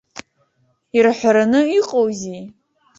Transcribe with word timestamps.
Ирҳәараны 0.97 1.61
иҟоузеи?! 1.79 2.43